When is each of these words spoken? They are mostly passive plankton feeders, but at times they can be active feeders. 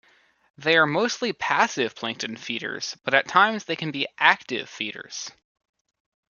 They 0.57 0.77
are 0.77 0.87
mostly 0.87 1.31
passive 1.31 1.93
plankton 1.93 2.35
feeders, 2.35 2.97
but 3.03 3.13
at 3.13 3.27
times 3.27 3.65
they 3.65 3.75
can 3.75 3.91
be 3.91 4.07
active 4.19 4.67
feeders. 4.67 5.29